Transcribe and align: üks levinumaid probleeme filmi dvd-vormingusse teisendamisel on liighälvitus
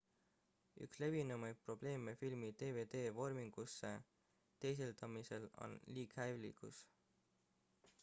üks 0.85 1.01
levinumaid 1.03 1.59
probleeme 1.67 2.15
filmi 2.23 2.49
dvd-vormingusse 2.63 3.93
teisendamisel 4.67 5.49
on 5.69 5.81
liighälvitus 5.99 6.85